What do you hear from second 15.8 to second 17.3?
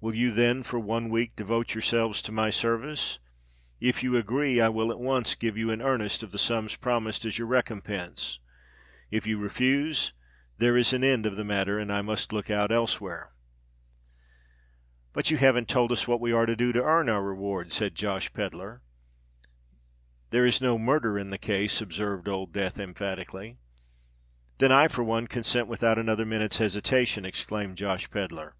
us what we are to do to earn our